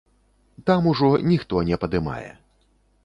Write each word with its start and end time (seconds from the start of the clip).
Там 0.69 0.87
ужо 0.93 1.09
ніхто 1.31 1.61
не 1.71 1.79
падымае. 1.85 2.29